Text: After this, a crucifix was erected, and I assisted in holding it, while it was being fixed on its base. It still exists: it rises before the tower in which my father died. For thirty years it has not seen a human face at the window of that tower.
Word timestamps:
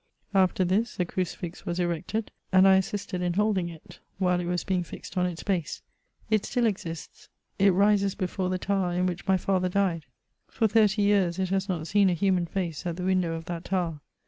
After 0.33 0.65
this, 0.65 0.99
a 0.99 1.05
crucifix 1.05 1.63
was 1.63 1.79
erected, 1.79 2.31
and 2.51 2.67
I 2.67 2.77
assisted 2.77 3.21
in 3.21 3.33
holding 3.35 3.69
it, 3.69 3.99
while 4.17 4.39
it 4.39 4.47
was 4.47 4.63
being 4.63 4.81
fixed 4.81 5.15
on 5.15 5.27
its 5.27 5.43
base. 5.43 5.83
It 6.27 6.43
still 6.43 6.65
exists: 6.65 7.29
it 7.59 7.69
rises 7.71 8.15
before 8.15 8.49
the 8.49 8.57
tower 8.57 8.93
in 8.93 9.05
which 9.05 9.27
my 9.27 9.37
father 9.37 9.69
died. 9.69 10.07
For 10.47 10.67
thirty 10.67 11.03
years 11.03 11.37
it 11.37 11.49
has 11.49 11.69
not 11.69 11.85
seen 11.85 12.09
a 12.09 12.13
human 12.15 12.47
face 12.47 12.83
at 12.87 12.95
the 12.95 13.05
window 13.05 13.33
of 13.35 13.45
that 13.45 13.63
tower. 13.65 14.01